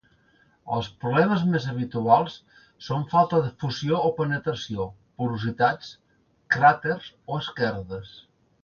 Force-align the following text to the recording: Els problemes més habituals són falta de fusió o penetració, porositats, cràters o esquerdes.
Els 0.77 0.87
problemes 1.03 1.43
més 1.51 1.67
habituals 1.73 2.37
són 2.87 3.05
falta 3.13 3.43
de 3.45 3.53
fusió 3.65 4.01
o 4.11 4.11
penetració, 4.23 4.89
porositats, 5.23 5.95
cràters 6.57 7.17
o 7.37 7.43
esquerdes. 7.47 8.19